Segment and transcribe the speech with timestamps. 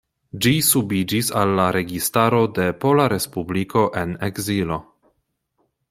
[0.45, 4.85] Ĝi subiĝis al la Registaro de Pola Respubliko en ekzilo.